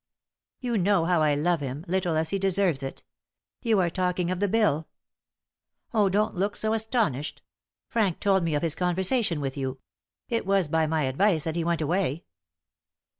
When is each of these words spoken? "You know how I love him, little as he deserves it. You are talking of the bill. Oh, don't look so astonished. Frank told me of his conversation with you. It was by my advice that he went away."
"You 0.61 0.79
know 0.79 1.05
how 1.05 1.21
I 1.21 1.35
love 1.35 1.59
him, 1.59 1.85
little 1.87 2.17
as 2.17 2.31
he 2.31 2.39
deserves 2.39 2.81
it. 2.81 3.03
You 3.61 3.77
are 3.79 3.91
talking 3.91 4.31
of 4.31 4.39
the 4.39 4.47
bill. 4.47 4.87
Oh, 5.93 6.09
don't 6.09 6.33
look 6.33 6.55
so 6.55 6.73
astonished. 6.73 7.43
Frank 7.87 8.19
told 8.19 8.41
me 8.43 8.55
of 8.55 8.63
his 8.63 8.73
conversation 8.73 9.39
with 9.39 9.55
you. 9.55 9.79
It 10.27 10.43
was 10.47 10.67
by 10.67 10.87
my 10.87 11.03
advice 11.03 11.43
that 11.43 11.55
he 11.55 11.63
went 11.63 11.81
away." 11.81 12.23